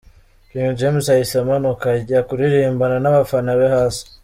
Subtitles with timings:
[0.49, 4.03] King James ahise amanuka ajya kuririmbana n'abafana be hasi.